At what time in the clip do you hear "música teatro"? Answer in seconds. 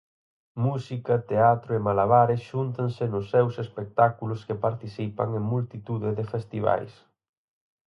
0.65-1.71